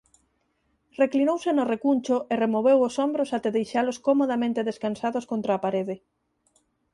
Reclinouse 1.01 1.49
no 1.53 1.69
recuncho 1.73 2.15
e 2.31 2.33
removeu 2.45 2.77
os 2.87 2.95
ombros 3.05 3.29
até 3.37 3.49
deixalos 3.57 3.97
comodamente 4.07 4.67
descansados 4.69 5.27
contra 5.31 5.51
a 5.53 5.61
parede. 5.65 5.95